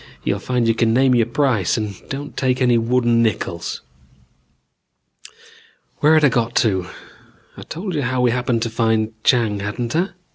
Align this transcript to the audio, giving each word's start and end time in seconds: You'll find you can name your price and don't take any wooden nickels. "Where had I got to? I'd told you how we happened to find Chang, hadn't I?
You'll 0.23 0.39
find 0.39 0.67
you 0.67 0.73
can 0.73 0.95
name 0.95 1.13
your 1.13 1.27
price 1.27 1.77
and 1.77 2.01
don't 2.09 2.35
take 2.35 2.59
any 2.59 2.75
wooden 2.75 3.21
nickels. 3.21 3.81
"Where 5.99 6.15
had 6.15 6.25
I 6.25 6.29
got 6.29 6.55
to? 6.55 6.87
I'd 7.55 7.69
told 7.69 7.93
you 7.93 8.01
how 8.01 8.19
we 8.19 8.31
happened 8.31 8.63
to 8.63 8.71
find 8.71 9.13
Chang, 9.23 9.59
hadn't 9.59 9.95
I? 9.95 10.09